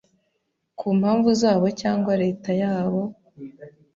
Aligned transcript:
ku 0.79 0.87
mpamvu 0.99 1.29
zabo 1.41 1.67
cyangwa 1.81 2.13
Leta 2.23 2.51
yabo, 2.61 3.01